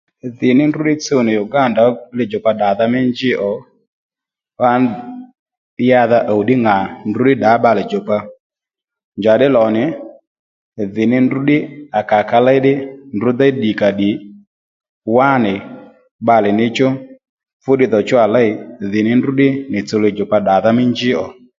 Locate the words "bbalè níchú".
16.23-16.87